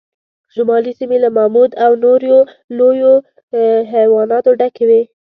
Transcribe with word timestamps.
شمالي 0.53 0.91
سیمې 0.99 1.17
له 1.23 1.29
ماموت 1.37 1.71
او 1.85 1.91
نورو 2.03 2.35
لویو 2.77 3.13
حیواناتو 3.91 4.51
ډکې 4.59 4.85
وې. 4.89 5.01